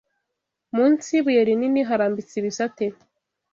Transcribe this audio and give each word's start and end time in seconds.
munsi 0.75 1.07
y’ibuye 1.13 1.41
rinini, 1.47 1.81
harambitse 1.89 2.33
ibisate 2.39 2.85